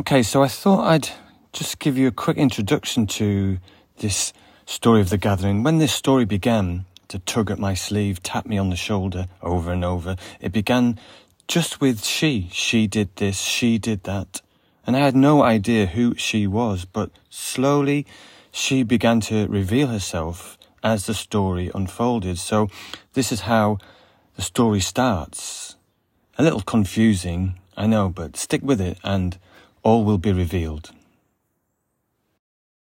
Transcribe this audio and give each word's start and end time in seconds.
Okay, 0.00 0.22
so 0.22 0.42
I 0.42 0.48
thought 0.48 0.86
I'd 0.86 1.10
just 1.52 1.78
give 1.78 1.98
you 1.98 2.08
a 2.08 2.10
quick 2.10 2.38
introduction 2.38 3.06
to 3.08 3.58
this 3.98 4.32
story 4.64 5.02
of 5.02 5.10
the 5.10 5.18
gathering. 5.18 5.62
When 5.62 5.76
this 5.76 5.92
story 5.92 6.24
began 6.24 6.86
to 7.08 7.18
tug 7.18 7.50
at 7.50 7.58
my 7.58 7.74
sleeve, 7.74 8.22
tap 8.22 8.46
me 8.46 8.56
on 8.56 8.70
the 8.70 8.76
shoulder 8.76 9.26
over 9.42 9.70
and 9.70 9.84
over, 9.84 10.16
it 10.40 10.52
began 10.52 10.98
just 11.48 11.82
with 11.82 12.02
she. 12.02 12.48
She 12.50 12.86
did 12.86 13.14
this, 13.16 13.40
she 13.40 13.76
did 13.76 14.04
that. 14.04 14.40
And 14.86 14.96
I 14.96 15.00
had 15.00 15.14
no 15.14 15.42
idea 15.42 15.84
who 15.84 16.14
she 16.14 16.46
was, 16.46 16.86
but 16.86 17.10
slowly 17.28 18.06
she 18.50 18.82
began 18.82 19.20
to 19.28 19.46
reveal 19.48 19.88
herself 19.88 20.56
as 20.82 21.04
the 21.04 21.14
story 21.14 21.70
unfolded. 21.74 22.38
So 22.38 22.70
this 23.12 23.30
is 23.30 23.42
how 23.42 23.76
the 24.36 24.42
story 24.42 24.80
starts. 24.80 25.76
A 26.38 26.42
little 26.42 26.62
confusing, 26.62 27.60
I 27.76 27.86
know, 27.86 28.08
but 28.08 28.38
stick 28.38 28.62
with 28.62 28.80
it 28.80 28.96
and 29.04 29.38
all 29.82 30.04
will 30.04 30.18
be 30.18 30.32
revealed. 30.32 30.90